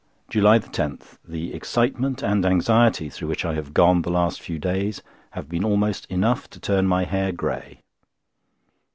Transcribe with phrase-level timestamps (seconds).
[0.31, 5.47] JULY 10.—The excitement and anxiety through which I have gone the last few days have
[5.47, 7.81] been almost enough to turn my hair grey.